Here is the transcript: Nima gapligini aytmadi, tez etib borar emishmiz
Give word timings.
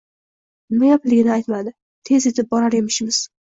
Nima 0.73 0.89
gapligini 0.93 1.31
aytmadi, 1.35 1.75
tez 2.11 2.29
etib 2.33 2.53
borar 2.57 2.81
emishmiz 2.83 3.25